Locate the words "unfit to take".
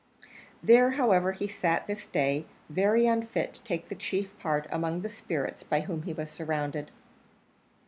3.05-3.87